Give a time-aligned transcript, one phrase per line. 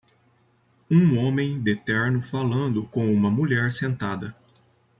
[0.89, 4.35] Um homem de terno falando com uma mulher sentada.